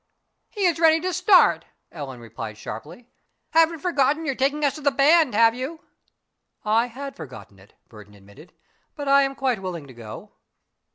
"He 0.49 0.65
is 0.65 0.79
ready 0.79 0.99
to 1.01 1.13
start," 1.13 1.65
Ellen 1.91 2.19
replied 2.19 2.57
sharply. 2.57 3.07
"Haven't 3.51 3.81
forgotten 3.81 4.25
you're 4.25 4.33
taking 4.33 4.65
us 4.65 4.73
to 4.73 4.81
the 4.81 4.89
band, 4.89 5.35
have 5.35 5.53
you?" 5.53 5.79
"I 6.65 6.87
had 6.87 7.15
forgotten 7.15 7.59
it," 7.59 7.75
Burton 7.87 8.15
admitted, 8.15 8.51
"but 8.95 9.07
I 9.07 9.21
am 9.21 9.35
quite 9.35 9.61
willing 9.61 9.85
to 9.85 9.93
go." 9.93 10.31